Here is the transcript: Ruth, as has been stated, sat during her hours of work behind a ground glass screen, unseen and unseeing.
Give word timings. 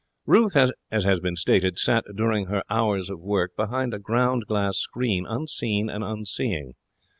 Ruth, 0.25 0.55
as 0.55 1.03
has 1.05 1.19
been 1.19 1.35
stated, 1.35 1.77
sat 1.77 2.03
during 2.15 2.47
her 2.47 2.63
hours 2.71 3.11
of 3.11 3.19
work 3.21 3.51
behind 3.55 3.93
a 3.93 3.99
ground 3.99 4.45
glass 4.47 4.77
screen, 4.79 5.27
unseen 5.29 5.91
and 5.91 6.03
unseeing. 6.03 6.73